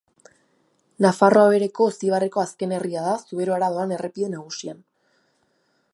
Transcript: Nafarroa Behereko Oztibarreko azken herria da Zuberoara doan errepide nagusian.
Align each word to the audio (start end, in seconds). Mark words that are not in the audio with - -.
Nafarroa 1.05 1.51
Behereko 1.51 1.87
Oztibarreko 1.91 2.43
azken 2.45 2.73
herria 2.79 3.03
da 3.09 3.15
Zuberoara 3.27 3.71
doan 3.77 3.97
errepide 3.99 4.33
nagusian. 4.37 4.85